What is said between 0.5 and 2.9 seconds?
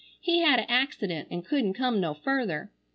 a accident an couldn't come no further.